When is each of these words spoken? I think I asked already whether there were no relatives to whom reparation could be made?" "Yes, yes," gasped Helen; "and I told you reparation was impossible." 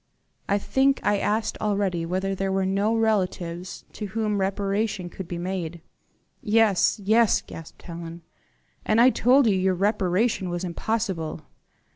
I 0.49 0.57
think 0.57 0.99
I 1.03 1.19
asked 1.19 1.59
already 1.61 2.07
whether 2.07 2.33
there 2.33 2.51
were 2.51 2.65
no 2.65 2.95
relatives 2.95 3.85
to 3.93 4.07
whom 4.07 4.39
reparation 4.41 5.11
could 5.11 5.27
be 5.27 5.37
made?" 5.37 5.79
"Yes, 6.41 6.99
yes," 7.03 7.43
gasped 7.45 7.83
Helen; 7.83 8.23
"and 8.83 8.99
I 8.99 9.11
told 9.11 9.45
you 9.45 9.73
reparation 9.75 10.49
was 10.49 10.63
impossible." 10.63 11.41